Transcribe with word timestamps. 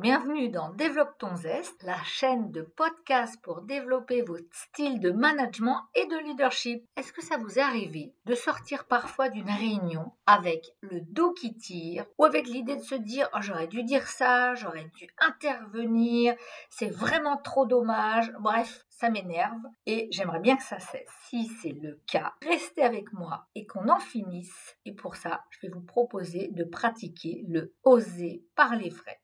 bienvenue 0.00 0.48
dans 0.48 0.70
Développe 0.70 1.18
ton 1.18 1.36
zeste, 1.36 1.82
la 1.82 2.02
chaîne 2.04 2.50
de 2.52 2.62
podcast 2.62 3.38
pour 3.42 3.60
développer 3.60 4.22
votre 4.22 4.48
style 4.50 4.98
de 4.98 5.10
management 5.10 5.82
et 5.94 6.06
de 6.06 6.16
leadership. 6.16 6.82
Est-ce 6.96 7.12
que 7.12 7.22
ça 7.22 7.36
vous 7.36 7.58
est 7.58 7.62
arrivé 7.62 8.14
de 8.24 8.34
sortir 8.34 8.86
parfois 8.86 9.28
d'une 9.28 9.50
réunion 9.50 10.12
avec 10.24 10.70
le 10.80 11.02
dos 11.02 11.34
qui 11.34 11.54
tire 11.54 12.06
ou 12.16 12.24
avec 12.24 12.46
l'idée 12.46 12.76
de 12.76 12.82
se 12.82 12.94
dire 12.94 13.28
oh, 13.34 13.40
j'aurais 13.42 13.66
dû 13.66 13.82
dire 13.82 14.06
ça, 14.06 14.54
j'aurais 14.54 14.90
dû 14.96 15.06
intervenir, 15.18 16.34
c'est 16.70 16.90
vraiment 16.90 17.36
trop 17.36 17.66
dommage. 17.66 18.32
Bref, 18.40 18.86
ça 18.88 19.10
m'énerve 19.10 19.60
et 19.84 20.08
j'aimerais 20.12 20.40
bien 20.40 20.56
que 20.56 20.62
ça 20.62 20.78
cesse. 20.78 21.10
Si 21.28 21.46
c'est 21.60 21.78
le 21.78 22.00
cas, 22.10 22.32
restez 22.40 22.82
avec 22.82 23.12
moi 23.12 23.48
et 23.54 23.66
qu'on 23.66 23.90
en 23.90 24.00
finisse. 24.00 24.78
Et 24.86 24.94
pour 24.94 25.16
ça, 25.16 25.44
je 25.50 25.60
vais 25.60 25.72
vous 25.72 25.82
proposer 25.82 26.48
de 26.52 26.64
pratiquer 26.64 27.44
le 27.48 27.74
oser 27.84 28.46
parler 28.54 28.88
vrai. 28.88 29.20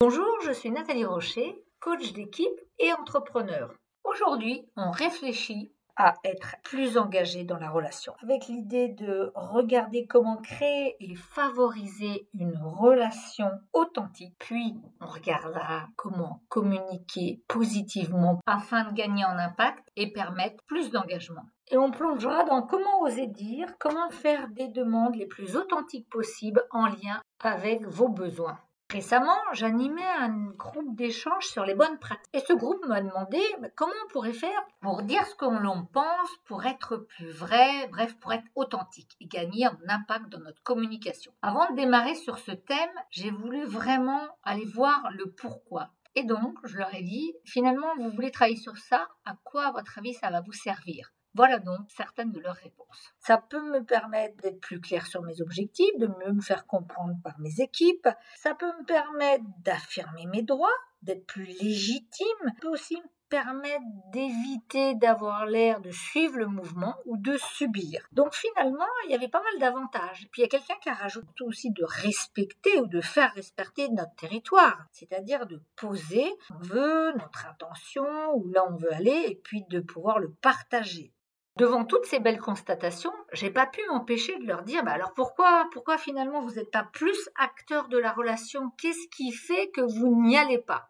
Bonjour, 0.00 0.40
je 0.42 0.52
suis 0.52 0.70
Nathalie 0.70 1.04
Rocher, 1.04 1.62
coach 1.78 2.12
d'équipe 2.12 2.48
et 2.78 2.92
entrepreneur. 2.92 3.72
Aujourd'hui, 4.04 4.66
on 4.76 4.90
réfléchit 4.90 5.72
à 6.00 6.14
être 6.24 6.56
plus 6.62 6.96
engagé 6.96 7.44
dans 7.44 7.58
la 7.58 7.70
relation, 7.70 8.14
avec 8.22 8.46
l'idée 8.46 8.88
de 8.88 9.32
regarder 9.34 10.06
comment 10.06 10.38
créer 10.38 10.96
et 11.00 11.14
favoriser 11.14 12.28
une 12.34 12.56
relation 12.56 13.50
authentique, 13.72 14.34
puis 14.38 14.76
on 15.00 15.06
regardera 15.06 15.88
comment 15.96 16.40
communiquer 16.48 17.42
positivement 17.48 18.40
afin 18.46 18.84
de 18.84 18.94
gagner 18.94 19.24
en 19.24 19.38
impact 19.38 19.86
et 19.96 20.12
permettre 20.12 20.62
plus 20.64 20.90
d'engagement. 20.90 21.44
Et 21.72 21.76
on 21.76 21.90
plongera 21.90 22.44
dans 22.44 22.62
comment 22.62 23.02
oser 23.02 23.28
dire, 23.28 23.78
comment 23.78 24.10
faire 24.10 24.48
des 24.48 24.68
demandes 24.68 25.14
les 25.14 25.26
plus 25.26 25.56
authentiques 25.56 26.08
possibles 26.10 26.64
en 26.70 26.86
lien 26.86 27.22
avec 27.42 27.86
vos 27.86 28.08
besoins. 28.08 28.58
Récemment, 28.90 29.38
j'animais 29.52 30.10
un 30.18 30.50
groupe 30.50 30.96
d'échange 30.96 31.46
sur 31.46 31.64
les 31.64 31.76
bonnes 31.76 32.00
pratiques. 32.00 32.28
Et 32.32 32.40
ce 32.40 32.52
groupe 32.52 32.84
m'a 32.86 33.00
demandé 33.00 33.40
comment 33.76 33.92
on 34.04 34.08
pourrait 34.10 34.32
faire 34.32 34.66
pour 34.80 35.02
dire 35.02 35.24
ce 35.26 35.36
que 35.36 35.44
l'on 35.44 35.84
pense, 35.84 36.30
pour 36.44 36.66
être 36.66 36.96
plus 36.96 37.30
vrai, 37.30 37.86
bref, 37.92 38.18
pour 38.18 38.32
être 38.32 38.48
authentique 38.56 39.16
et 39.20 39.26
gagner 39.26 39.68
en 39.68 39.76
impact 39.86 40.28
dans 40.28 40.40
notre 40.40 40.60
communication. 40.64 41.32
Avant 41.40 41.70
de 41.70 41.76
démarrer 41.76 42.16
sur 42.16 42.38
ce 42.38 42.50
thème, 42.50 42.90
j'ai 43.10 43.30
voulu 43.30 43.64
vraiment 43.64 44.26
aller 44.42 44.64
voir 44.64 45.08
le 45.12 45.30
pourquoi. 45.30 45.90
Et 46.16 46.24
donc, 46.24 46.58
je 46.64 46.76
leur 46.76 46.92
ai 46.92 47.02
dit, 47.02 47.32
finalement, 47.44 47.94
vous 47.96 48.10
voulez 48.10 48.32
travailler 48.32 48.56
sur 48.56 48.76
ça, 48.76 49.06
à 49.24 49.36
quoi, 49.44 49.66
à 49.66 49.72
votre 49.72 49.98
avis, 49.98 50.14
ça 50.14 50.30
va 50.30 50.40
vous 50.40 50.52
servir? 50.52 51.12
Voilà 51.34 51.58
donc 51.58 51.88
certaines 51.88 52.32
de 52.32 52.40
leurs 52.40 52.56
réponses. 52.56 53.12
Ça 53.18 53.38
peut 53.38 53.62
me 53.62 53.84
permettre 53.84 54.36
d'être 54.42 54.60
plus 54.60 54.80
clair 54.80 55.06
sur 55.06 55.22
mes 55.22 55.40
objectifs, 55.40 55.96
de 55.98 56.08
mieux 56.08 56.32
me 56.32 56.40
faire 56.40 56.66
comprendre 56.66 57.14
par 57.22 57.38
mes 57.38 57.60
équipes. 57.60 58.08
Ça 58.36 58.54
peut 58.54 58.72
me 58.80 58.84
permettre 58.84 59.44
d'affirmer 59.58 60.26
mes 60.26 60.42
droits, 60.42 60.68
d'être 61.02 61.26
plus 61.26 61.44
légitime. 61.44 62.26
Ça 62.44 62.52
peut 62.60 62.68
aussi 62.68 62.96
me 62.96 63.08
permettre 63.30 63.84
d'éviter 64.12 64.96
d'avoir 64.96 65.46
l'air 65.46 65.80
de 65.80 65.92
suivre 65.92 66.36
le 66.36 66.48
mouvement 66.48 66.96
ou 67.06 67.16
de 67.16 67.36
subir. 67.38 68.04
Donc 68.12 68.34
finalement, 68.34 68.84
il 69.06 69.12
y 69.12 69.14
avait 69.14 69.28
pas 69.28 69.42
mal 69.42 69.60
d'avantages. 69.60 70.28
Puis 70.32 70.42
il 70.42 70.44
y 70.44 70.44
a 70.44 70.48
quelqu'un 70.48 70.74
qui 70.82 70.88
a 70.88 70.94
rajouté 70.94 71.44
aussi 71.44 71.70
de 71.70 71.84
respecter 71.84 72.80
ou 72.80 72.86
de 72.86 73.00
faire 73.00 73.32
respecter 73.34 73.88
notre 73.88 74.14
territoire, 74.16 74.84
c'est-à-dire 74.90 75.46
de 75.46 75.62
poser 75.76 76.26
on 76.50 76.58
veut, 76.58 77.12
notre 77.12 77.46
intention, 77.46 78.34
ou 78.34 78.48
là 78.48 78.66
on 78.68 78.76
veut 78.76 78.92
aller, 78.92 79.26
et 79.28 79.36
puis 79.36 79.64
de 79.70 79.80
pouvoir 79.80 80.18
le 80.18 80.32
partager. 80.42 81.12
Devant 81.60 81.84
toutes 81.84 82.06
ces 82.06 82.20
belles 82.20 82.40
constatations, 82.40 83.12
j'ai 83.34 83.50
pas 83.50 83.66
pu 83.66 83.82
m'empêcher 83.90 84.38
de 84.38 84.46
leur 84.46 84.62
dire 84.62 84.82
bah 84.82 84.92
alors 84.92 85.12
pourquoi 85.12 85.68
pourquoi 85.74 85.98
finalement 85.98 86.40
vous 86.40 86.54
n'êtes 86.54 86.70
pas 86.70 86.84
plus 86.90 87.28
acteur 87.36 87.88
de 87.88 87.98
la 87.98 88.12
relation? 88.12 88.70
Qu'est-ce 88.78 89.08
qui 89.14 89.30
fait 89.30 89.68
que 89.68 89.82
vous 89.82 90.22
n'y 90.22 90.38
allez 90.38 90.56
pas? 90.56 90.88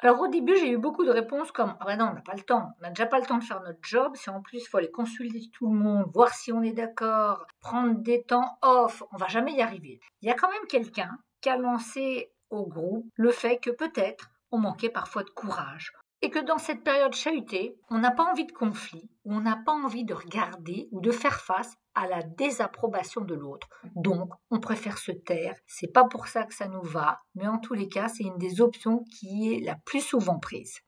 Alors 0.00 0.20
au 0.20 0.28
début, 0.28 0.54
j'ai 0.54 0.68
eu 0.68 0.76
beaucoup 0.76 1.06
de 1.06 1.10
réponses 1.10 1.50
comme 1.50 1.74
ah 1.80 1.86
ben 1.86 1.96
non, 1.96 2.08
on 2.10 2.12
n'a 2.12 2.20
pas 2.20 2.34
le 2.34 2.42
temps, 2.42 2.72
on 2.78 2.82
n'a 2.82 2.90
déjà 2.90 3.06
pas 3.06 3.20
le 3.20 3.24
temps 3.24 3.38
de 3.38 3.44
faire 3.44 3.62
notre 3.62 3.78
job, 3.80 4.14
si 4.16 4.28
en 4.28 4.42
plus 4.42 4.58
il 4.58 4.66
faut 4.66 4.76
aller 4.76 4.90
consulter 4.90 5.40
tout 5.50 5.72
le 5.72 5.78
monde, 5.78 6.10
voir 6.12 6.28
si 6.34 6.52
on 6.52 6.60
est 6.60 6.74
d'accord, 6.74 7.46
prendre 7.60 7.94
des 7.94 8.22
temps 8.22 8.58
off, 8.60 9.02
on 9.12 9.16
va 9.16 9.28
jamais 9.28 9.54
y 9.54 9.62
arriver. 9.62 10.00
Il 10.20 10.28
y 10.28 10.30
a 10.30 10.34
quand 10.34 10.50
même 10.50 10.66
quelqu'un 10.68 11.16
qui 11.40 11.48
a 11.48 11.56
lancé 11.56 12.34
au 12.50 12.66
groupe 12.66 13.06
le 13.14 13.30
fait 13.30 13.56
que 13.56 13.70
peut-être 13.70 14.28
on 14.50 14.58
manquait 14.58 14.90
parfois 14.90 15.22
de 15.22 15.30
courage, 15.30 15.94
et 16.26 16.30
que 16.30 16.40
dans 16.40 16.58
cette 16.58 16.82
période 16.82 17.14
chahutée, 17.14 17.78
on 17.88 17.98
n'a 17.98 18.10
pas 18.10 18.28
envie 18.28 18.46
de 18.46 18.52
conflit, 18.52 19.08
on 19.24 19.38
n'a 19.38 19.54
pas 19.64 19.70
envie 19.70 20.04
de 20.04 20.12
regarder 20.12 20.88
ou 20.90 21.00
de 21.00 21.12
faire 21.12 21.40
face 21.40 21.76
à 21.94 22.08
la 22.08 22.20
désapprobation 22.24 23.20
de 23.20 23.36
l'autre. 23.36 23.68
Donc, 23.94 24.32
on 24.50 24.58
préfère 24.58 24.98
se 24.98 25.12
taire. 25.12 25.54
C'est 25.68 25.92
pas 25.92 26.02
pour 26.02 26.26
ça 26.26 26.42
que 26.42 26.52
ça 26.52 26.66
nous 26.66 26.82
va, 26.82 27.20
mais 27.36 27.46
en 27.46 27.58
tous 27.58 27.74
les 27.74 27.88
cas, 27.88 28.08
c'est 28.08 28.24
une 28.24 28.38
des 28.38 28.60
options 28.60 29.04
qui 29.04 29.54
est 29.54 29.60
la 29.60 29.76
plus 29.84 30.00
souvent 30.00 30.40
prise. 30.40 30.80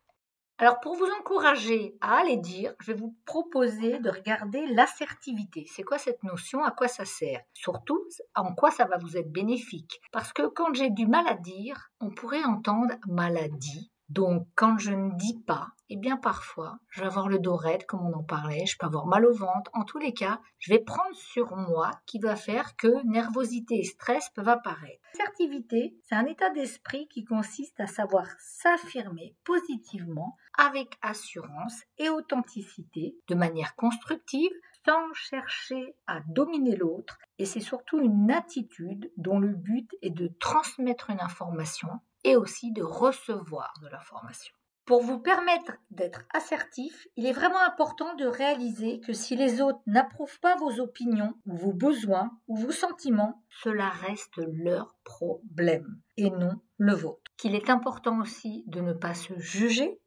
Alors, 0.59 0.81
pour 0.81 0.97
vous 0.97 1.09
encourager 1.21 1.95
à 2.01 2.17
aller 2.17 2.39
dire, 2.39 2.75
je 2.81 2.91
vais 2.91 2.99
vous 2.99 3.17
proposer 3.25 4.01
de 4.01 4.11
regarder 4.11 4.67
l'assertivité. 4.67 5.67
C'est 5.73 5.85
quoi 5.85 5.99
cette 5.99 6.25
notion? 6.25 6.65
À 6.65 6.73
quoi 6.73 6.89
ça 6.89 7.05
sert? 7.05 7.43
Surtout, 7.55 8.05
en 8.35 8.57
quoi 8.57 8.73
ça 8.73 8.87
va 8.87 8.99
vous 8.99 9.17
être 9.17 9.31
bénéfique? 9.31 10.01
Parce 10.11 10.33
que 10.33 10.49
quand 10.49 10.75
j'ai 10.75 10.91
du 10.91 11.07
mal 11.07 11.29
à 11.29 11.35
dire, 11.35 11.91
on 12.01 12.11
pourrait 12.11 12.43
entendre 12.43 12.97
maladie 13.07 13.93
donc, 14.09 14.47
quand 14.55 14.79
je 14.79 14.91
ne 14.91 15.15
dis 15.17 15.39
pas, 15.47 15.69
eh 15.91 15.97
bien 15.97 16.17
parfois, 16.17 16.79
je 16.89 17.01
vais 17.01 17.07
avoir 17.07 17.29
le 17.29 17.39
dos 17.39 17.57
raide, 17.57 17.85
comme 17.85 18.07
on 18.07 18.15
en 18.15 18.23
parlait, 18.23 18.65
je 18.65 18.79
peux 18.79 18.87
avoir 18.87 19.07
mal 19.07 19.27
au 19.27 19.35
ventre. 19.35 19.71
En 19.75 19.85
tous 19.85 19.99
les 19.99 20.15
cas, 20.15 20.41
je 20.59 20.73
vais 20.73 20.79
prendre 20.79 21.15
sur 21.15 21.55
moi 21.57 21.91
qui 22.07 22.19
va 22.19 22.35
faire 22.35 22.77
que 22.77 23.07
nervosité 23.07 23.81
et 23.81 23.85
stress 23.85 24.31
peuvent 24.31 24.49
apparaître. 24.49 25.03
L'assertivité, 25.19 25.95
c'est 26.03 26.15
un 26.15 26.25
état 26.25 26.49
d'esprit 26.51 27.07
qui 27.09 27.25
consiste 27.25 27.81
à 27.81 27.87
savoir 27.87 28.27
s'affirmer 28.39 29.37
positivement 29.45 30.37
avec 30.57 30.97
assurance 31.03 31.83
et 31.99 32.09
authenticité, 32.09 33.15
de 33.29 33.35
manière 33.35 33.77
constructive, 33.77 34.53
sans 34.87 35.13
chercher 35.13 35.95
à 36.07 36.21
dominer 36.29 36.77
l'autre. 36.77 37.19
Et 37.39 37.45
c'est 37.45 37.61
surtout 37.61 38.01
une 38.01 38.31
attitude 38.31 39.13
dont 39.19 39.39
le 39.39 39.53
but 39.53 39.91
est 40.01 40.11
de 40.11 40.29
transmettre 40.41 41.11
une 41.11 41.21
information 41.21 41.89
et 42.29 42.37
aussi 42.37 42.73
de 42.73 42.83
recevoir 42.83 43.73
de 43.83 43.89
l'information. 43.89 44.53
Pour 44.85 45.03
vous 45.03 45.19
permettre 45.19 45.73
d'être 45.91 46.25
assertif, 46.35 47.07
il 47.17 47.25
est 47.25 47.33
vraiment 47.33 47.63
important 47.67 48.15
de 48.17 48.27
réaliser 48.27 49.01
que 49.01 49.15
si 49.15 49.35
les 49.35 49.63
autres 49.63 49.81
n'approuvent 49.87 50.39
pas 50.41 50.57
vos 50.57 50.79
opinions 50.79 51.33
ou 51.47 51.57
vos 51.57 51.73
besoins 51.73 52.31
ou 52.47 52.57
vos 52.57 52.71
sentiments, 52.71 53.43
cela 53.63 53.89
reste 53.89 54.37
leur 54.37 54.95
problème 55.05 56.01
et 56.19 56.29
non 56.29 56.61
le 56.77 56.95
vôtre. 56.95 57.23
Qu'il 57.39 57.55
est 57.55 57.71
important 57.71 58.21
aussi 58.21 58.65
de 58.67 58.81
ne 58.83 58.93
pas 58.93 59.15
se 59.15 59.39
juger. 59.39 59.99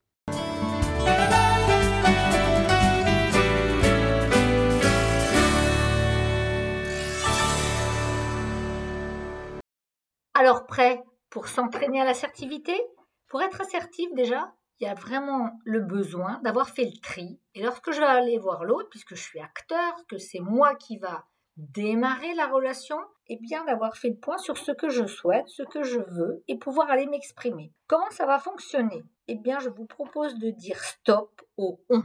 Alors 10.35 10.65
prêt? 10.67 11.03
Pour 11.31 11.47
s'entraîner 11.47 12.01
à 12.01 12.05
l'assertivité, 12.05 12.79
pour 13.27 13.41
être 13.41 13.61
assertif 13.61 14.13
déjà, 14.13 14.53
il 14.79 14.85
y 14.85 14.87
a 14.87 14.93
vraiment 14.93 15.59
le 15.63 15.79
besoin 15.79 16.39
d'avoir 16.43 16.69
fait 16.69 16.85
le 16.85 16.99
tri. 17.01 17.39
Et 17.55 17.63
lorsque 17.63 17.91
je 17.91 17.99
vais 17.99 18.05
aller 18.05 18.37
voir 18.37 18.65
l'autre, 18.65 18.89
puisque 18.89 19.15
je 19.15 19.21
suis 19.21 19.39
acteur, 19.39 19.93
que 20.07 20.17
c'est 20.17 20.39
moi 20.39 20.75
qui 20.75 20.97
va 20.97 21.25
démarrer 21.55 22.33
la 22.33 22.47
relation, 22.47 22.97
et 23.27 23.35
eh 23.35 23.37
bien 23.37 23.63
d'avoir 23.63 23.95
fait 23.95 24.09
le 24.09 24.17
point 24.17 24.37
sur 24.37 24.57
ce 24.57 24.71
que 24.71 24.89
je 24.89 25.05
souhaite, 25.05 25.47
ce 25.47 25.63
que 25.63 25.83
je 25.83 25.99
veux, 25.99 26.43
et 26.47 26.57
pouvoir 26.57 26.89
aller 26.89 27.05
m'exprimer. 27.05 27.71
Comment 27.87 28.09
ça 28.09 28.25
va 28.25 28.39
fonctionner? 28.39 29.03
Eh 29.27 29.35
bien, 29.35 29.59
je 29.59 29.69
vous 29.69 29.85
propose 29.85 30.35
de 30.35 30.49
dire 30.49 30.83
stop 30.83 31.41
au 31.55 31.79
on. 31.89 32.03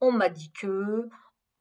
On 0.00 0.12
m'a 0.12 0.28
dit 0.28 0.52
que, 0.52 1.08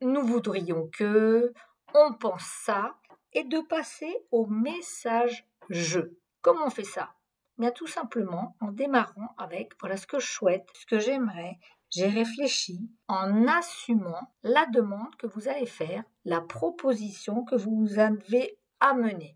nous 0.02 0.26
voudrions 0.26 0.90
que, 0.92 1.54
on 1.94 2.14
pense 2.14 2.44
ça, 2.44 2.96
et 3.32 3.44
de 3.44 3.60
passer 3.60 4.14
au 4.32 4.48
message 4.48 5.48
je. 5.70 6.02
Comment 6.42 6.68
on 6.68 6.70
fait 6.70 6.84
ça? 6.84 7.14
Bien 7.58 7.72
tout 7.72 7.88
simplement 7.88 8.56
en 8.62 8.72
démarrant 8.72 9.36
avec 9.38 9.74
voilà 9.80 9.98
ce 9.98 10.08
que 10.08 10.20
je 10.20 10.32
souhaite, 10.32 10.68
ce 10.74 10.86
que 10.86 11.00
j'aimerais. 11.00 11.58
J'ai 11.90 12.08
réfléchi 12.08 12.90
en 13.08 13.48
assumant 13.48 14.32
la 14.44 14.66
demande 14.68 15.16
que 15.18 15.28
vous 15.28 15.48
allez 15.50 15.66
faire, 15.66 16.04
la 16.24 16.40
proposition 16.40 17.44
que 17.44 17.56
vous 17.56 18.00
avez 18.00 18.60
amenée. 18.80 19.36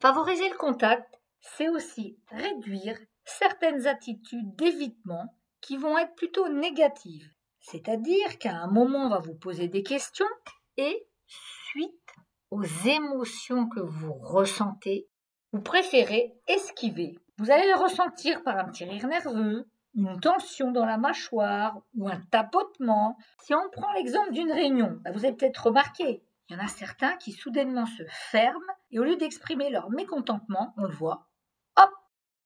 Favoriser 0.00 0.48
le 0.48 0.56
contact, 0.56 1.20
c'est 1.40 1.68
aussi 1.68 2.18
réduire 2.28 2.98
certaines 3.24 3.86
attitudes 3.86 4.56
d'évitement 4.56 5.36
qui 5.60 5.76
vont 5.76 5.98
être 5.98 6.14
plutôt 6.14 6.48
négatives. 6.48 7.30
C'est-à-dire 7.60 8.38
qu'à 8.38 8.56
un 8.56 8.68
moment, 8.68 9.06
on 9.06 9.10
va 9.10 9.18
vous 9.18 9.34
poser 9.34 9.68
des 9.68 9.82
questions 9.82 10.26
et 10.76 11.06
suite 11.26 12.14
aux 12.50 12.64
émotions 12.84 13.68
que 13.68 13.80
vous 13.80 14.12
ressentez, 14.14 15.08
vous 15.52 15.60
préférez 15.60 16.34
esquiver. 16.48 17.18
Vous 17.38 17.50
allez 17.50 17.66
le 17.68 17.78
ressentir 17.78 18.42
par 18.42 18.58
un 18.58 18.64
petit 18.64 18.84
rire 18.84 19.06
nerveux, 19.06 19.68
une 19.94 20.18
tension 20.20 20.72
dans 20.72 20.86
la 20.86 20.96
mâchoire 20.96 21.80
ou 21.96 22.08
un 22.08 22.20
tapotement. 22.30 23.16
Si 23.42 23.54
on 23.54 23.70
prend 23.70 23.92
l'exemple 23.92 24.32
d'une 24.32 24.50
réunion, 24.50 24.98
bah, 25.02 25.10
vous 25.12 25.24
avez 25.24 25.34
peut-être 25.34 25.66
remarqué, 25.66 26.22
il 26.48 26.56
y 26.56 26.60
en 26.60 26.64
a 26.64 26.68
certains 26.68 27.16
qui 27.16 27.32
soudainement 27.32 27.86
se 27.86 28.02
ferment 28.08 28.60
et 28.90 28.98
au 28.98 29.04
lieu 29.04 29.16
d'exprimer 29.16 29.70
leur 29.70 29.90
mécontentement, 29.90 30.74
on 30.76 30.84
le 30.84 30.94
voit, 30.94 31.28
hop, 31.76 31.90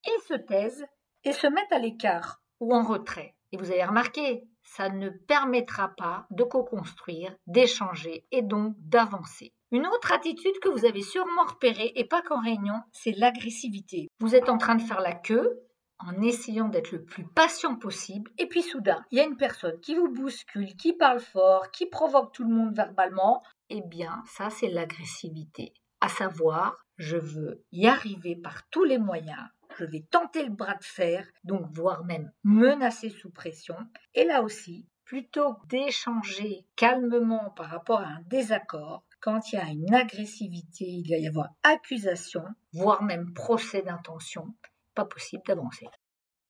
ils 0.04 0.22
se 0.28 0.34
taisent 0.34 0.86
et 1.24 1.32
se 1.32 1.46
mettent 1.46 1.72
à 1.72 1.78
l'écart 1.78 2.40
ou 2.60 2.74
en 2.74 2.82
retrait. 2.82 3.34
Et 3.52 3.56
vous 3.56 3.70
avez 3.70 3.84
remarqué, 3.84 4.46
ça 4.66 4.90
ne 4.90 5.08
permettra 5.08 5.88
pas 5.96 6.26
de 6.30 6.44
co-construire, 6.44 7.34
d'échanger 7.46 8.26
et 8.30 8.42
donc 8.42 8.74
d'avancer. 8.78 9.52
Une 9.72 9.86
autre 9.86 10.12
attitude 10.12 10.58
que 10.60 10.68
vous 10.68 10.84
avez 10.84 11.02
sûrement 11.02 11.44
repérée, 11.46 11.92
et 11.94 12.04
pas 12.04 12.22
qu'en 12.22 12.40
réunion, 12.40 12.74
c'est 12.92 13.12
l'agressivité. 13.12 14.08
Vous 14.20 14.34
êtes 14.34 14.48
en 14.48 14.58
train 14.58 14.74
de 14.74 14.82
faire 14.82 15.00
la 15.00 15.14
queue 15.14 15.62
en 15.98 16.20
essayant 16.20 16.68
d'être 16.68 16.92
le 16.92 17.04
plus 17.04 17.24
patient 17.24 17.74
possible, 17.76 18.30
et 18.38 18.46
puis 18.46 18.62
soudain, 18.62 19.02
il 19.10 19.18
y 19.18 19.20
a 19.20 19.24
une 19.24 19.36
personne 19.36 19.80
qui 19.80 19.94
vous 19.94 20.12
bouscule, 20.12 20.76
qui 20.76 20.92
parle 20.92 21.20
fort, 21.20 21.70
qui 21.70 21.86
provoque 21.86 22.32
tout 22.32 22.44
le 22.44 22.54
monde 22.54 22.74
verbalement. 22.74 23.42
Eh 23.70 23.80
bien, 23.80 24.22
ça, 24.26 24.50
c'est 24.50 24.68
l'agressivité. 24.68 25.72
À 26.00 26.08
savoir, 26.08 26.76
je 26.96 27.16
veux 27.16 27.64
y 27.72 27.86
arriver 27.86 28.36
par 28.36 28.68
tous 28.68 28.84
les 28.84 28.98
moyens, 28.98 29.48
je 29.78 29.84
vais 29.84 30.06
tenter 30.10 30.44
le 30.44 30.50
bras 30.50 30.74
de 30.74 30.84
fer, 30.84 31.26
donc 31.44 31.66
voire 31.72 32.04
même 32.04 32.32
menacer 32.44 33.10
sous 33.10 33.30
pression. 33.30 33.76
Et 34.14 34.24
là 34.24 34.42
aussi, 34.42 34.86
plutôt 35.04 35.56
d'échanger 35.68 36.66
calmement 36.74 37.50
par 37.50 37.70
rapport 37.70 38.00
à 38.00 38.08
un 38.08 38.22
désaccord, 38.26 39.04
quand 39.20 39.52
il 39.52 39.56
y 39.56 39.58
a 39.58 39.68
une 39.70 39.94
agressivité, 39.94 40.84
il 40.84 41.08
va 41.08 41.16
y 41.16 41.26
avoir 41.26 41.48
accusation, 41.62 42.44
voire 42.72 43.02
même 43.02 43.32
procès 43.32 43.82
d'intention, 43.82 44.54
pas 44.94 45.04
possible 45.04 45.42
d'avancer. 45.46 45.86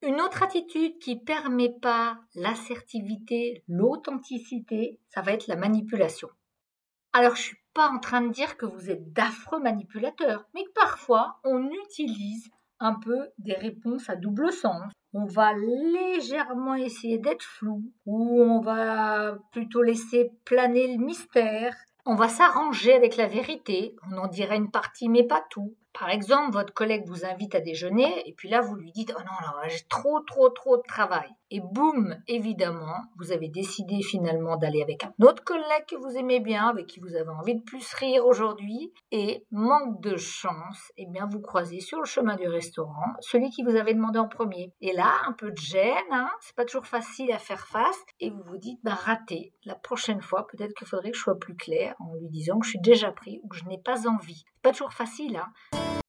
Une 0.03 0.21
autre 0.21 0.43
attitude 0.43 0.99
qui 0.99 1.17
permet 1.17 1.73
pas 1.81 2.19
l'assertivité, 2.35 3.65
l'authenticité, 3.69 5.01
ça 5.09 5.23
va 5.23 5.33
être 5.33 5.47
la 5.47 5.57
manipulation. 5.57 6.29
Alors 7.13 7.35
je 7.35 7.43
suis 7.43 7.59
pas 7.73 7.89
en 7.89 7.99
train 7.99 8.21
de 8.21 8.33
dire 8.33 8.57
que 8.57 8.67
vous 8.67 8.91
êtes 8.91 9.13
d'affreux 9.13 9.61
manipulateurs, 9.61 10.45
mais 10.55 10.65
que 10.65 10.73
parfois 10.73 11.41
on 11.45 11.71
utilise 11.71 12.51
un 12.81 12.95
peu 12.95 13.29
des 13.39 13.55
réponses 13.55 14.09
à 14.11 14.17
double 14.17 14.53
sens. 14.53 14.93
On 15.13 15.25
va 15.25 15.53
légèrement 15.55 16.75
essayer 16.75 17.19
d'être 17.19 17.43
flou 17.43 17.83
ou 18.05 18.43
on 18.43 18.61
va 18.61 19.39
plutôt 19.53 19.83
laisser 19.83 20.31
planer 20.45 20.97
le 20.97 21.03
mystère. 21.03 21.75
On 22.05 22.15
va 22.15 22.29
s'arranger 22.29 22.93
avec 22.95 23.17
la 23.17 23.27
vérité, 23.27 23.97
on 24.09 24.17
en 24.19 24.29
dirait 24.29 24.57
une 24.57 24.71
partie 24.71 25.09
mais 25.09 25.25
pas 25.25 25.45
tout. 25.51 25.75
Par 25.99 26.11
exemple, 26.11 26.53
votre 26.53 26.75
collègue 26.75 27.07
vous 27.07 27.25
invite 27.25 27.55
à 27.55 27.61
déjeuner 27.61 28.29
et 28.29 28.35
puis 28.35 28.51
là, 28.51 28.61
vous 28.61 28.75
lui 28.75 28.93
dites 28.93 29.15
Oh 29.17 29.21
non, 29.21 29.47
non, 29.47 29.69
j'ai 29.69 29.87
trop, 29.89 30.21
trop, 30.21 30.51
trop 30.51 30.77
de 30.77 30.83
travail. 30.87 31.29
Et 31.51 31.61
boum, 31.61 32.17
évidemment, 32.27 33.03
vous 33.19 33.31
avez 33.31 33.49
décidé 33.49 34.03
finalement 34.03 34.57
d'aller 34.57 34.83
avec 34.83 35.05
un 35.05 35.13
autre 35.23 35.45
collègue 35.45 35.87
que 35.89 35.95
vous 35.95 36.17
aimez 36.17 36.41
bien, 36.41 36.67
avec 36.69 36.87
qui 36.87 36.99
vous 36.99 37.15
avez 37.15 37.29
envie 37.29 37.55
de 37.55 37.63
plus 37.63 37.93
rire 37.95 38.27
aujourd'hui. 38.27 38.93
Et 39.13 39.47
manque 39.53 40.01
de 40.01 40.17
chance, 40.17 40.93
eh 40.97 41.07
bien, 41.07 41.27
vous 41.31 41.41
croisez 41.41 41.81
sur 41.81 41.99
le 41.99 42.05
chemin 42.05 42.35
du 42.35 42.49
restaurant 42.49 43.15
celui 43.21 43.51
qui 43.51 43.63
vous 43.63 43.77
avait 43.77 43.95
demandé 43.95 44.19
en 44.19 44.29
premier. 44.29 44.73
Et 44.81 44.93
là, 44.93 45.13
un 45.27 45.33
peu 45.33 45.53
de 45.53 45.57
gêne, 45.57 45.95
hein, 46.11 46.31
c'est 46.41 46.57
pas 46.57 46.65
toujours 46.65 46.87
facile 46.87 47.31
à 47.31 47.39
faire 47.39 47.67
face. 47.69 48.03
Et 48.19 48.31
vous 48.31 48.43
vous 48.43 48.59
dites 48.59 48.81
Bah, 48.83 48.95
raté. 48.95 49.53
La 49.65 49.77
prochaine 49.77 50.23
fois, 50.23 50.49
peut-être 50.49 50.75
qu'il 50.75 50.89
faudrait 50.89 51.13
que 51.13 51.17
je 51.17 51.23
sois 51.23 51.39
plus 51.39 51.57
clair 51.57 51.95
en 52.01 52.15
lui 52.15 52.29
disant 52.29 52.59
que 52.59 52.65
je 52.67 52.71
suis 52.71 52.81
déjà 52.81 53.13
pris 53.13 53.41
ou 53.45 53.49
que 53.49 53.57
je 53.57 53.65
n'ai 53.67 53.79
pas 53.79 54.09
envie. 54.09 54.43
C'est 54.55 54.63
pas 54.63 54.73
toujours 54.73 54.93
facile, 54.93 55.37
hein. 55.37 55.53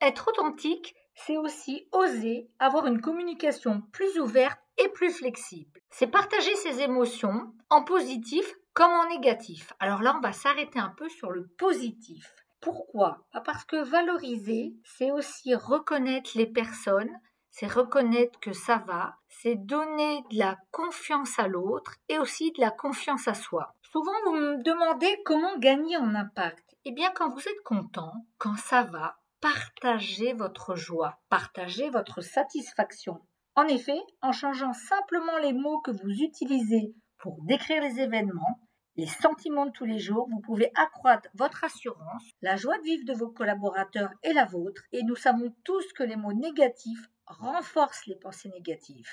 Être 0.02 0.30
authentique, 0.30 0.96
c'est 1.16 1.38
aussi 1.38 1.88
oser 1.92 2.50
avoir 2.60 2.86
une 2.86 3.02
communication 3.02 3.82
plus 3.92 4.20
ouverte 4.20 4.60
et 4.78 4.90
plus 4.90 5.12
flexible. 5.12 5.80
C'est 5.90 6.08
partager 6.08 6.56
ses 6.56 6.82
émotions 6.82 7.54
en 7.70 7.84
positif 7.84 8.54
comme 8.74 8.92
en 8.92 9.10
négatif. 9.10 9.74
Alors 9.80 10.02
là, 10.02 10.16
on 10.18 10.22
va 10.22 10.34
s'arrêter 10.34 10.80
un 10.80 10.94
peu 10.98 11.10
sur 11.10 11.32
le 11.32 11.48
positif. 11.58 12.34
Pourquoi? 12.62 13.26
Bah, 13.34 13.42
Parce 13.46 13.66
que 13.66 13.84
valoriser, 13.84 14.76
c'est 14.84 15.12
aussi 15.12 15.56
reconnaître 15.56 16.32
les 16.36 16.48
personnes, 16.48 17.12
c'est 17.50 17.68
reconnaître 17.68 18.40
que 18.40 18.54
ça 18.54 18.78
va, 18.86 19.16
c'est 19.30 19.56
donner 19.56 20.24
de 20.32 20.38
la 20.38 20.58
confiance 20.72 21.40
à 21.40 21.48
l'autre 21.48 21.96
et 22.08 22.20
aussi 22.20 22.52
de 22.52 22.62
la 22.62 22.70
confiance 22.72 23.28
à 23.28 23.34
soi. 23.34 23.74
Souvent, 23.82 24.12
vous 24.26 24.34
me 24.34 24.64
demandez 24.64 25.22
comment 25.26 25.58
gagner 25.58 25.98
en 25.98 26.14
impact. 26.14 26.76
Eh 26.86 26.92
bien, 26.92 27.10
quand 27.16 27.30
vous 27.30 27.40
êtes 27.40 27.64
content, 27.64 28.14
quand 28.38 28.56
ça 28.58 28.84
va, 28.84 29.18
partagez 29.42 30.34
votre 30.34 30.76
joie, 30.76 31.20
partagez 31.30 31.90
votre 31.90 32.22
satisfaction. 32.22 33.22
En 33.58 33.68
effet, 33.68 34.00
en 34.22 34.32
changeant 34.32 34.74
simplement 34.74 35.40
les 35.40 35.52
mots 35.52 35.82
que 35.82 35.90
vous 35.90 36.12
utilisez 36.12 36.94
pour 37.18 37.42
décrire 37.42 37.82
les 37.82 38.00
événements, 38.00 38.60
les 38.96 39.08
sentiments 39.08 39.66
de 39.66 39.72
tous 39.72 39.86
les 39.86 39.98
jours, 39.98 40.28
vous 40.30 40.42
pouvez 40.42 40.70
accroître 40.76 41.28
votre 41.34 41.64
assurance, 41.64 42.24
la 42.44 42.56
joie 42.56 42.78
de 42.78 42.84
vivre 42.84 43.06
de 43.06 43.18
vos 43.18 43.30
collaborateurs 43.30 44.12
et 44.22 44.32
la 44.32 44.46
vôtre, 44.46 44.84
et 44.92 45.02
nous 45.02 45.16
savons 45.16 45.56
tous 45.64 45.92
que 45.94 46.04
les 46.04 46.16
mots 46.16 46.34
négatifs 46.34 47.10
renforcent 47.26 48.06
les 48.06 48.18
pensées 48.18 48.50
négatives. 48.50 49.10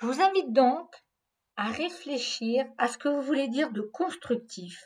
Je 0.00 0.06
vous 0.06 0.22
invite 0.22 0.54
donc 0.54 0.90
à 1.56 1.66
réfléchir 1.66 2.64
à 2.78 2.88
ce 2.88 2.96
que 2.96 3.10
vous 3.10 3.20
voulez 3.20 3.48
dire 3.48 3.70
de 3.70 3.82
constructif, 3.82 4.82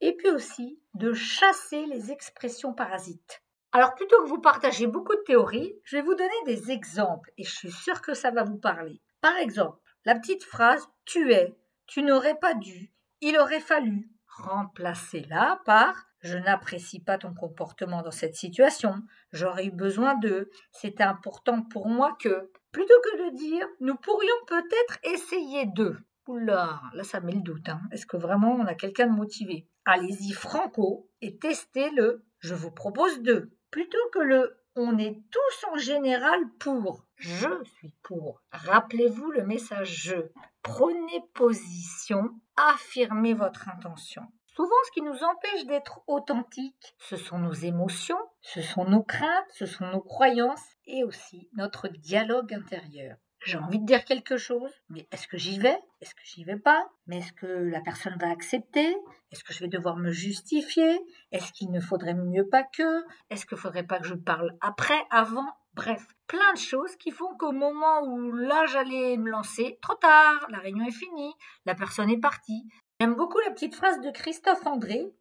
et 0.00 0.14
puis 0.14 0.30
aussi 0.30 0.80
de 0.94 1.12
chasser 1.14 1.84
les 1.86 2.12
expressions 2.12 2.74
parasites. 2.74 3.42
Alors 3.72 3.94
plutôt 3.94 4.22
que 4.22 4.28
vous 4.28 4.40
partager 4.40 4.86
beaucoup 4.86 5.14
de 5.14 5.22
théories, 5.22 5.74
je 5.84 5.96
vais 5.96 6.02
vous 6.02 6.14
donner 6.14 6.30
des 6.46 6.70
exemples 6.70 7.30
et 7.38 7.44
je 7.44 7.50
suis 7.50 7.70
sûre 7.70 8.02
que 8.02 8.14
ça 8.14 8.30
va 8.30 8.42
vous 8.42 8.58
parler. 8.58 9.00
Par 9.20 9.36
exemple, 9.36 9.78
la 10.04 10.14
petite 10.14 10.44
phrase 10.44 10.88
tu 11.04 11.32
es, 11.32 11.56
tu 11.86 12.02
n'aurais 12.02 12.38
pas 12.38 12.54
dû, 12.54 12.92
il 13.20 13.38
aurait 13.38 13.60
fallu. 13.60 14.10
Remplacez-la 14.26 15.60
par 15.64 16.10
je 16.20 16.36
n'apprécie 16.36 17.00
pas 17.00 17.18
ton 17.18 17.32
comportement 17.34 18.02
dans 18.02 18.10
cette 18.10 18.34
situation, 18.34 19.02
j'aurais 19.32 19.66
eu 19.66 19.70
besoin 19.70 20.16
de, 20.16 20.50
c'est 20.70 21.00
important 21.00 21.62
pour 21.62 21.88
moi 21.88 22.16
que. 22.20 22.50
Plutôt 22.72 23.00
que 23.02 23.30
de 23.30 23.36
dire 23.36 23.66
nous 23.80 23.96
pourrions 23.96 24.44
peut-être 24.46 24.98
essayer 25.02 25.66
de. 25.66 25.96
Oula, 26.28 26.80
là 26.94 27.02
ça 27.02 27.20
met 27.20 27.32
le 27.32 27.40
doute. 27.40 27.68
Hein. 27.68 27.80
Est-ce 27.90 28.06
que 28.06 28.16
vraiment 28.16 28.52
on 28.52 28.66
a 28.66 28.74
quelqu'un 28.74 29.08
de 29.08 29.12
motivé? 29.12 29.66
Allez-y 29.84 30.32
franco 30.32 31.10
et 31.20 31.38
testez 31.38 31.90
le 31.90 32.24
je 32.38 32.54
vous 32.54 32.70
propose 32.70 33.22
de 33.22 33.50
plutôt 33.70 34.08
que 34.12 34.20
le 34.20 34.56
on 34.76 34.98
est 34.98 35.20
tous 35.30 35.66
en 35.72 35.76
général 35.76 36.40
pour. 36.58 37.04
Je 37.16 37.48
suis 37.76 37.92
pour. 38.02 38.40
Rappelez-vous 38.52 39.30
le 39.30 39.44
message 39.44 40.04
je. 40.04 40.14
Prenez 40.62 41.24
position, 41.34 42.30
affirmez 42.56 43.34
votre 43.34 43.68
intention. 43.68 44.22
Souvent, 44.46 44.76
ce 44.86 44.90
qui 44.92 45.02
nous 45.02 45.22
empêche 45.24 45.66
d'être 45.66 46.02
authentiques, 46.06 46.94
ce 46.98 47.16
sont 47.16 47.38
nos 47.38 47.52
émotions, 47.52 48.18
ce 48.42 48.60
sont 48.60 48.84
nos 48.84 49.02
craintes, 49.02 49.50
ce 49.50 49.66
sont 49.66 49.86
nos 49.86 50.00
croyances 50.00 50.66
et 50.86 51.04
aussi 51.04 51.48
notre 51.54 51.88
dialogue 51.88 52.52
intérieur 52.52 53.16
j'ai 53.44 53.56
envie 53.56 53.78
de 53.78 53.86
dire 53.86 54.04
quelque 54.04 54.36
chose, 54.36 54.70
mais 54.90 55.08
est-ce 55.12 55.26
que 55.26 55.38
j'y 55.38 55.58
vais? 55.58 55.78
Est-ce 56.00 56.14
que 56.14 56.20
j'y 56.24 56.44
vais 56.44 56.58
pas? 56.58 56.90
Mais 57.06 57.18
est-ce 57.18 57.32
que 57.32 57.46
la 57.46 57.80
personne 57.80 58.16
va 58.20 58.30
accepter? 58.30 58.96
Est-ce 59.32 59.44
que 59.44 59.54
je 59.54 59.60
vais 59.60 59.68
devoir 59.68 59.96
me 59.96 60.10
justifier? 60.10 61.00
Est-ce 61.32 61.52
qu'il 61.52 61.70
ne 61.70 61.80
faudrait 61.80 62.14
mieux 62.14 62.46
pas 62.46 62.64
que? 62.64 63.04
Est-ce 63.30 63.46
qu'il 63.46 63.56
faudrait 63.56 63.86
pas 63.86 63.98
que 63.98 64.06
je 64.06 64.14
parle 64.14 64.56
après, 64.60 65.00
avant? 65.10 65.48
Bref, 65.72 66.06
plein 66.26 66.52
de 66.52 66.58
choses 66.58 66.96
qui 66.96 67.12
font 67.12 67.34
qu'au 67.38 67.52
moment 67.52 68.02
où 68.02 68.32
là 68.32 68.66
j'allais 68.66 69.16
me 69.16 69.30
lancer, 69.30 69.78
trop 69.80 69.94
tard, 69.94 70.46
la 70.50 70.58
réunion 70.58 70.84
est 70.84 70.90
finie, 70.90 71.32
la 71.64 71.74
personne 71.74 72.10
est 72.10 72.20
partie. 72.20 72.68
J'aime 73.00 73.14
beaucoup 73.14 73.38
la 73.38 73.52
petite 73.52 73.74
phrase 73.74 74.00
de 74.00 74.10
Christophe 74.10 74.66
André. 74.66 75.14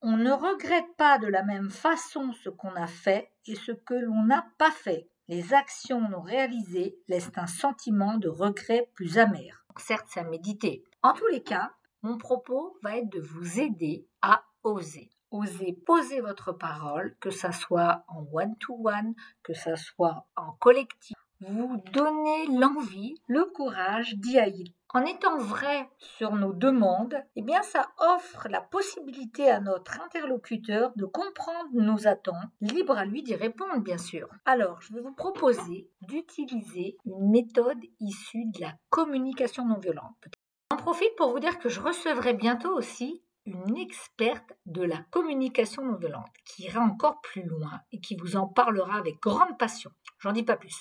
On 0.00 0.16
ne 0.16 0.32
regrette 0.32 0.96
pas 0.96 1.18
de 1.18 1.26
la 1.26 1.42
même 1.42 1.68
façon 1.68 2.32
ce 2.32 2.48
qu'on 2.48 2.74
a 2.74 2.86
fait 2.86 3.30
et 3.44 3.54
ce 3.54 3.72
que 3.72 3.94
l'on 3.94 4.24
n'a 4.24 4.46
pas 4.56 4.70
fait 4.70 5.09
les 5.30 5.54
actions 5.54 6.00
non 6.08 6.22
réalisées 6.22 6.98
laissent 7.06 7.30
un 7.36 7.46
sentiment 7.46 8.18
de 8.18 8.28
regret 8.28 8.90
plus 8.94 9.16
amer. 9.16 9.64
Certes, 9.76 10.08
c'est 10.08 10.18
à 10.18 10.24
méditer. 10.24 10.82
En 11.04 11.12
tous 11.12 11.28
les 11.28 11.44
cas, 11.44 11.70
mon 12.02 12.18
propos 12.18 12.76
va 12.82 12.96
être 12.96 13.08
de 13.08 13.20
vous 13.20 13.60
aider 13.60 14.08
à 14.22 14.42
oser. 14.64 15.08
Oser 15.30 15.72
poser 15.86 16.20
votre 16.20 16.50
parole, 16.50 17.16
que 17.20 17.30
ça 17.30 17.52
soit 17.52 18.04
en 18.08 18.26
one-to-one, 18.32 19.14
que 19.44 19.54
ça 19.54 19.76
soit 19.76 20.26
en 20.34 20.50
collectif. 20.58 21.16
Vous 21.38 21.80
donner 21.92 22.48
l'envie, 22.58 23.14
le 23.28 23.44
courage 23.44 24.16
d'y 24.16 24.36
aller 24.36 24.74
en 24.92 25.04
étant 25.04 25.38
vrai 25.38 25.88
sur 25.98 26.34
nos 26.34 26.52
demandes, 26.52 27.16
eh 27.36 27.42
bien 27.42 27.62
ça 27.62 27.90
offre 27.98 28.48
la 28.48 28.60
possibilité 28.60 29.48
à 29.48 29.60
notre 29.60 30.00
interlocuteur 30.00 30.92
de 30.96 31.04
comprendre 31.04 31.70
nos 31.72 32.08
attentes, 32.08 32.50
libre 32.60 32.98
à 32.98 33.04
lui 33.04 33.22
d'y 33.22 33.34
répondre 33.34 33.80
bien 33.80 33.98
sûr. 33.98 34.28
Alors, 34.44 34.80
je 34.80 34.92
vais 34.94 35.00
vous 35.00 35.14
proposer 35.14 35.88
d'utiliser 36.02 36.96
une 37.04 37.30
méthode 37.30 37.82
issue 38.00 38.46
de 38.54 38.60
la 38.60 38.74
communication 38.88 39.64
non 39.64 39.78
violente. 39.78 40.24
J'en 40.70 40.78
profite 40.78 41.14
pour 41.16 41.30
vous 41.30 41.40
dire 41.40 41.58
que 41.58 41.68
je 41.68 41.80
recevrai 41.80 42.34
bientôt 42.34 42.76
aussi 42.76 43.22
une 43.46 43.76
experte 43.76 44.52
de 44.66 44.82
la 44.82 44.98
communication 45.10 45.84
non 45.84 45.96
violente 45.96 46.32
qui 46.44 46.64
ira 46.64 46.80
encore 46.80 47.20
plus 47.20 47.42
loin 47.42 47.80
et 47.92 48.00
qui 48.00 48.16
vous 48.16 48.36
en 48.36 48.46
parlera 48.46 48.98
avec 48.98 49.20
grande 49.20 49.56
passion. 49.58 49.90
J'en 50.18 50.32
dis 50.32 50.42
pas 50.42 50.56
plus. 50.56 50.76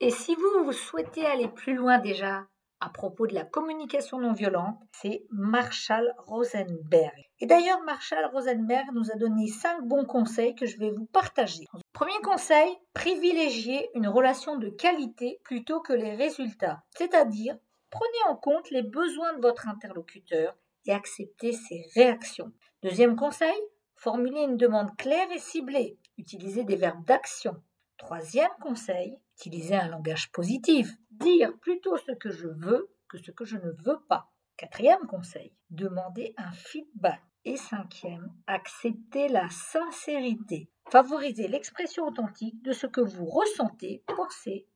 Et 0.00 0.10
si 0.10 0.34
vous, 0.34 0.64
vous 0.64 0.72
souhaitez 0.72 1.26
aller 1.26 1.48
plus 1.48 1.74
loin 1.74 1.98
déjà 1.98 2.46
à 2.80 2.88
propos 2.88 3.26
de 3.26 3.34
la 3.34 3.44
communication 3.44 4.18
non 4.18 4.32
violente, 4.32 4.78
c'est 4.92 5.26
Marshall 5.30 6.14
Rosenberg. 6.26 7.14
Et 7.38 7.46
d'ailleurs, 7.46 7.82
Marshall 7.82 8.24
Rosenberg 8.32 8.88
nous 8.94 9.10
a 9.10 9.16
donné 9.16 9.48
cinq 9.48 9.86
bons 9.86 10.04
conseils 10.04 10.54
que 10.54 10.66
je 10.66 10.78
vais 10.78 10.90
vous 10.90 11.06
partager. 11.06 11.64
Premier 11.92 12.18
conseil, 12.22 12.74
privilégiez 12.94 13.90
une 13.94 14.08
relation 14.08 14.56
de 14.56 14.70
qualité 14.70 15.40
plutôt 15.44 15.80
que 15.80 15.92
les 15.92 16.14
résultats. 16.14 16.82
C'est-à-dire, 16.96 17.56
prenez 17.90 18.30
en 18.30 18.36
compte 18.36 18.70
les 18.70 18.82
besoins 18.82 19.34
de 19.34 19.42
votre 19.42 19.68
interlocuteur 19.68 20.56
et 20.86 20.92
acceptez 20.92 21.52
ses 21.52 21.84
réactions. 21.94 22.52
Deuxième 22.82 23.16
conseil, 23.16 23.60
formulez 23.94 24.40
une 24.40 24.56
demande 24.56 24.96
claire 24.96 25.30
et 25.30 25.38
ciblée. 25.38 25.98
Utilisez 26.16 26.64
des 26.64 26.76
verbes 26.76 27.04
d'action. 27.04 27.62
Troisième 27.98 28.48
conseil, 28.62 29.18
utilisez 29.36 29.76
un 29.76 29.88
langage 29.88 30.32
positif. 30.32 30.96
Dire 31.20 31.52
plutôt 31.58 31.96
ce 31.98 32.12
que 32.12 32.30
je 32.30 32.48
veux 32.48 32.90
que 33.08 33.18
ce 33.18 33.30
que 33.30 33.44
je 33.44 33.56
ne 33.56 33.70
veux 33.84 34.00
pas. 34.08 34.32
Quatrième 34.56 35.06
conseil, 35.06 35.52
demandez 35.70 36.34
un 36.36 36.52
feedback. 36.52 37.20
Et 37.44 37.56
cinquième, 37.56 38.30
acceptez 38.46 39.28
la 39.28 39.48
sincérité. 39.48 40.70
Favorisez 40.90 41.48
l'expression 41.48 42.06
authentique 42.06 42.62
de 42.62 42.72
ce 42.72 42.86
que 42.86 43.00
vous 43.00 43.24
ressentez, 43.24 44.02
pensez. 44.06 44.66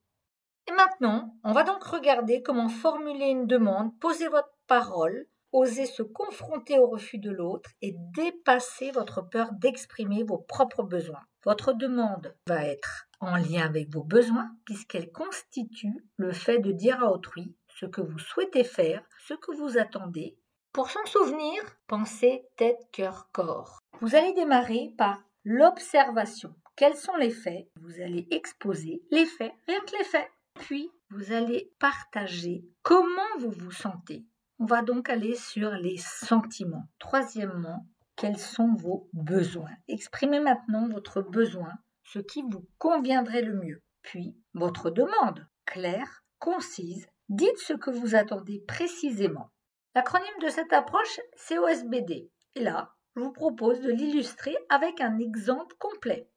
Et 0.66 0.72
maintenant, 0.72 1.34
on 1.44 1.52
va 1.52 1.62
donc 1.62 1.84
regarder 1.84 2.42
comment 2.42 2.70
formuler 2.70 3.26
une 3.26 3.46
demande, 3.46 3.98
poser 3.98 4.28
votre 4.28 4.54
parole, 4.66 5.26
oser 5.52 5.86
se 5.86 6.02
confronter 6.02 6.78
au 6.78 6.86
refus 6.86 7.18
de 7.18 7.30
l'autre 7.30 7.70
et 7.82 7.94
dépasser 8.14 8.90
votre 8.90 9.22
peur 9.22 9.52
d'exprimer 9.52 10.22
vos 10.22 10.38
propres 10.38 10.82
besoins. 10.82 11.24
Votre 11.44 11.74
demande 11.74 12.34
va 12.48 12.64
être 12.64 13.06
en 13.24 13.36
lien 13.36 13.64
avec 13.64 13.92
vos 13.92 14.04
besoins 14.04 14.50
puisqu'elle 14.64 15.10
constitue 15.10 16.04
le 16.16 16.32
fait 16.32 16.58
de 16.58 16.72
dire 16.72 17.02
à 17.02 17.10
autrui 17.10 17.54
ce 17.68 17.86
que 17.86 18.00
vous 18.00 18.18
souhaitez 18.18 18.64
faire, 18.64 19.02
ce 19.26 19.34
que 19.34 19.54
vous 19.56 19.78
attendez. 19.78 20.36
Pour 20.72 20.90
s'en 20.90 21.04
souvenir, 21.06 21.62
pensez 21.86 22.44
tête, 22.56 22.80
cœur, 22.92 23.28
corps. 23.32 23.78
Vous 24.00 24.14
allez 24.14 24.32
démarrer 24.34 24.92
par 24.98 25.22
l'observation. 25.44 26.54
Quels 26.76 26.96
sont 26.96 27.16
les 27.16 27.30
faits? 27.30 27.68
Vous 27.80 28.00
allez 28.00 28.26
exposer 28.30 29.02
les 29.10 29.26
faits, 29.26 29.52
rien 29.68 29.80
que 29.80 29.96
les 29.96 30.04
faits. 30.04 30.30
Puis, 30.54 30.90
vous 31.10 31.32
allez 31.32 31.72
partager 31.78 32.64
comment 32.82 33.38
vous 33.38 33.50
vous 33.52 33.70
sentez. 33.70 34.24
On 34.58 34.64
va 34.64 34.82
donc 34.82 35.08
aller 35.08 35.34
sur 35.34 35.70
les 35.70 35.96
sentiments. 35.98 36.88
Troisièmement, 36.98 37.86
quels 38.16 38.38
sont 38.38 38.74
vos 38.74 39.08
besoins? 39.12 39.74
Exprimez 39.88 40.40
maintenant 40.40 40.88
votre 40.88 41.22
besoin 41.22 41.72
ce 42.14 42.20
qui 42.20 42.42
vous 42.42 42.64
conviendrait 42.78 43.42
le 43.42 43.54
mieux. 43.54 43.82
Puis, 44.02 44.36
votre 44.52 44.90
demande, 44.90 45.48
claire, 45.64 46.22
concise, 46.38 47.08
dites 47.28 47.58
ce 47.58 47.72
que 47.72 47.90
vous 47.90 48.14
attendez 48.14 48.62
précisément. 48.68 49.50
L'acronyme 49.96 50.40
de 50.40 50.48
cette 50.48 50.72
approche, 50.72 51.18
c'est 51.34 51.58
OSBD. 51.58 52.30
Et 52.54 52.60
là, 52.60 52.94
je 53.16 53.20
vous 53.20 53.32
propose 53.32 53.80
de 53.80 53.90
l'illustrer 53.90 54.56
avec 54.68 55.00
un 55.00 55.18
exemple 55.18 55.74
complet. 55.80 56.28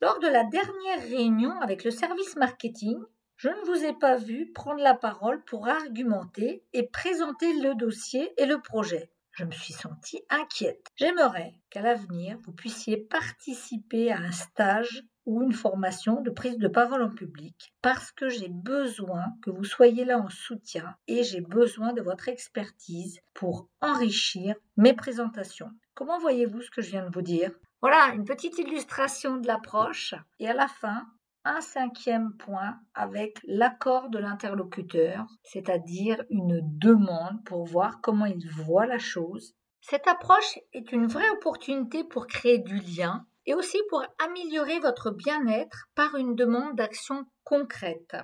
Lors 0.00 0.20
de 0.20 0.28
la 0.28 0.44
dernière 0.44 1.02
réunion 1.02 1.58
avec 1.60 1.82
le 1.82 1.90
service 1.90 2.36
marketing, 2.36 2.96
je 3.34 3.48
ne 3.48 3.64
vous 3.64 3.84
ai 3.84 3.94
pas 3.94 4.16
vu 4.16 4.52
prendre 4.52 4.80
la 4.80 4.94
parole 4.94 5.42
pour 5.44 5.66
argumenter 5.66 6.64
et 6.72 6.86
présenter 6.86 7.52
le 7.60 7.74
dossier 7.74 8.32
et 8.40 8.46
le 8.46 8.60
projet 8.60 9.10
je 9.40 9.46
me 9.46 9.52
suis 9.52 9.72
sentie 9.72 10.22
inquiète. 10.28 10.88
J'aimerais 10.96 11.54
qu'à 11.70 11.80
l'avenir, 11.80 12.36
vous 12.44 12.52
puissiez 12.52 12.98
participer 12.98 14.12
à 14.12 14.18
un 14.18 14.32
stage 14.32 15.02
ou 15.24 15.40
une 15.40 15.54
formation 15.54 16.20
de 16.20 16.28
prise 16.28 16.58
de 16.58 16.68
parole 16.68 17.02
en 17.02 17.08
public 17.08 17.72
parce 17.80 18.12
que 18.12 18.28
j'ai 18.28 18.50
besoin 18.50 19.24
que 19.42 19.50
vous 19.50 19.64
soyez 19.64 20.04
là 20.04 20.18
en 20.18 20.28
soutien 20.28 20.94
et 21.06 21.22
j'ai 21.22 21.40
besoin 21.40 21.94
de 21.94 22.02
votre 22.02 22.28
expertise 22.28 23.20
pour 23.32 23.70
enrichir 23.80 24.56
mes 24.76 24.92
présentations. 24.92 25.70
Comment 25.94 26.18
voyez-vous 26.18 26.60
ce 26.60 26.70
que 26.70 26.82
je 26.82 26.90
viens 26.90 27.06
de 27.06 27.14
vous 27.14 27.22
dire? 27.22 27.52
Voilà 27.80 28.12
une 28.14 28.26
petite 28.26 28.58
illustration 28.58 29.38
de 29.38 29.46
l'approche 29.46 30.14
et 30.38 30.50
à 30.50 30.54
la 30.54 30.68
fin, 30.68 31.06
un 31.44 31.60
cinquième 31.60 32.36
point 32.36 32.78
avec 32.94 33.38
l'accord 33.44 34.10
de 34.10 34.18
l'interlocuteur, 34.18 35.26
c'est-à-dire 35.42 36.22
une 36.30 36.60
demande 36.62 37.42
pour 37.44 37.64
voir 37.64 38.00
comment 38.02 38.26
il 38.26 38.48
voit 38.50 38.86
la 38.86 38.98
chose. 38.98 39.54
Cette 39.80 40.06
approche 40.06 40.58
est 40.72 40.92
une 40.92 41.06
vraie 41.06 41.30
opportunité 41.30 42.04
pour 42.04 42.26
créer 42.26 42.58
du 42.58 42.78
lien 42.78 43.26
et 43.46 43.54
aussi 43.54 43.78
pour 43.88 44.04
améliorer 44.18 44.78
votre 44.80 45.10
bien-être 45.10 45.88
par 45.94 46.14
une 46.16 46.34
demande 46.34 46.76
d'action 46.76 47.24
concrète. 47.44 48.16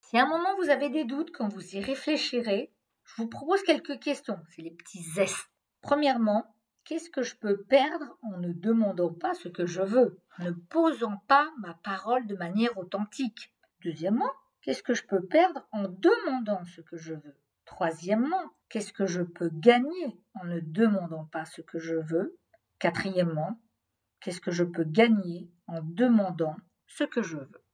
Si 0.00 0.16
à 0.16 0.22
un 0.22 0.28
moment 0.28 0.54
vous 0.58 0.70
avez 0.70 0.90
des 0.90 1.04
doutes 1.04 1.32
quand 1.32 1.48
vous 1.48 1.74
y 1.74 1.80
réfléchirez, 1.80 2.72
je 3.04 3.22
vous 3.22 3.28
propose 3.28 3.62
quelques 3.62 3.98
questions, 3.98 4.38
c'est 4.54 4.62
les 4.62 4.70
petits 4.70 5.02
zestes. 5.02 5.50
Premièrement, 5.82 6.53
Qu'est-ce 6.84 7.08
que 7.08 7.22
je 7.22 7.34
peux 7.36 7.62
perdre 7.62 8.18
en 8.22 8.36
ne 8.38 8.52
demandant 8.52 9.12
pas 9.12 9.32
ce 9.32 9.48
que 9.48 9.64
je 9.64 9.80
veux, 9.80 10.20
en 10.38 10.44
ne 10.44 10.50
posant 10.50 11.16
pas 11.28 11.50
ma 11.58 11.72
parole 11.72 12.26
de 12.26 12.36
manière 12.36 12.76
authentique? 12.76 13.54
Deuxièmement, 13.82 14.30
qu'est-ce 14.60 14.82
que 14.82 14.92
je 14.92 15.06
peux 15.06 15.24
perdre 15.24 15.66
en 15.72 15.84
demandant 15.88 16.62
ce 16.64 16.82
que 16.82 16.98
je 16.98 17.14
veux? 17.14 17.40
Troisièmement, 17.64 18.50
qu'est-ce 18.68 18.92
que 18.92 19.06
je 19.06 19.22
peux 19.22 19.48
gagner 19.50 20.20
en 20.34 20.44
ne 20.44 20.60
demandant 20.60 21.24
pas 21.24 21.46
ce 21.46 21.62
que 21.62 21.78
je 21.78 21.94
veux? 21.94 22.38
Quatrièmement, 22.78 23.58
qu'est-ce 24.20 24.42
que 24.42 24.50
je 24.50 24.64
peux 24.64 24.84
gagner 24.84 25.50
en 25.66 25.80
demandant 25.82 26.56
ce 26.86 27.04
que 27.04 27.22
je 27.22 27.38
veux? 27.38 27.64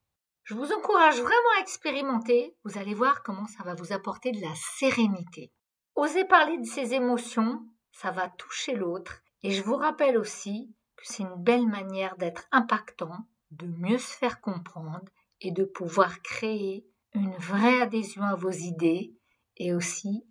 Je 0.44 0.54
vous 0.54 0.72
encourage 0.72 1.20
vraiment 1.20 1.56
à 1.58 1.62
expérimenter, 1.62 2.56
vous 2.62 2.78
allez 2.78 2.94
voir 2.94 3.24
comment 3.24 3.46
ça 3.46 3.64
va 3.64 3.74
vous 3.74 3.92
apporter 3.92 4.30
de 4.30 4.40
la 4.40 4.54
sérénité. 4.78 5.52
Osez 5.96 6.24
parler 6.24 6.58
de 6.58 6.64
ces 6.64 6.94
émotions 6.94 7.66
ça 7.92 8.10
va 8.10 8.28
toucher 8.28 8.74
l'autre. 8.74 9.22
Et 9.42 9.50
je 9.50 9.62
vous 9.62 9.76
rappelle 9.76 10.18
aussi 10.18 10.74
que 10.96 11.04
c'est 11.06 11.22
une 11.22 11.42
belle 11.42 11.66
manière 11.66 12.16
d'être 12.16 12.46
impactant, 12.52 13.26
de 13.50 13.66
mieux 13.66 13.98
se 13.98 14.16
faire 14.16 14.40
comprendre 14.40 15.08
et 15.40 15.50
de 15.50 15.64
pouvoir 15.64 16.22
créer 16.22 16.86
une 17.14 17.34
vraie 17.36 17.80
adhésion 17.80 18.22
à 18.22 18.34
vos 18.34 18.50
idées 18.50 19.14
et 19.56 19.74
aussi 19.74 20.24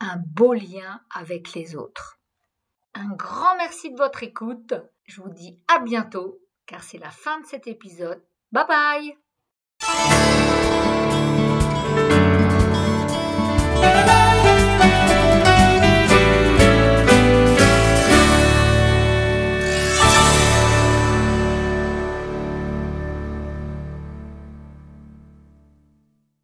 un 0.00 0.16
beau 0.16 0.54
lien 0.54 1.00
avec 1.14 1.52
les 1.54 1.76
autres. 1.76 2.20
Un 2.94 3.10
grand 3.14 3.56
merci 3.56 3.90
de 3.90 3.96
votre 3.96 4.22
écoute. 4.22 4.74
Je 5.04 5.20
vous 5.20 5.30
dis 5.30 5.60
à 5.68 5.80
bientôt 5.80 6.40
car 6.66 6.82
c'est 6.82 6.98
la 6.98 7.10
fin 7.10 7.40
de 7.40 7.46
cet 7.46 7.66
épisode. 7.66 8.22
Bye 8.50 8.66
bye 8.66 10.21